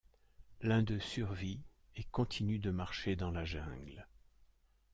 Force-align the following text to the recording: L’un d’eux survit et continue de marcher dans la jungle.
L’un 0.61 0.81
d’eux 0.81 0.99
survit 0.99 1.59
et 1.95 2.03
continue 2.05 2.57
de 2.57 2.71
marcher 2.71 3.15
dans 3.15 3.29
la 3.29 3.45
jungle. 3.45 4.07